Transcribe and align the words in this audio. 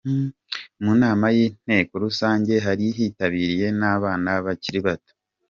Mu 0.83 0.91
nama 1.01 1.25
y'inteko 1.35 1.93
rusange 2.03 2.53
hari 2.65 2.85
hitabiriye 2.97 3.67
n'abana 3.79 4.31
bakiri 4.45 4.79
bato. 4.87 5.13